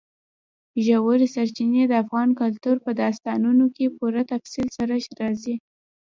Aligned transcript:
ژورې 0.85 1.27
سرچینې 1.35 1.83
د 1.87 1.93
افغان 2.03 2.29
کلتور 2.41 2.75
په 2.85 2.91
داستانونو 3.01 3.65
کې 3.75 3.85
په 3.89 3.93
پوره 3.97 4.21
تفصیل 4.31 4.67
سره 4.77 4.93
راځي. 5.21 5.55